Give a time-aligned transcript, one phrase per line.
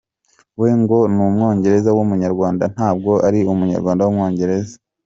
[0.59, 4.75] We ngo n’Umwongereza w’Umunyarwanda ntabwo ari Umunyarwanda w’Umwongereza.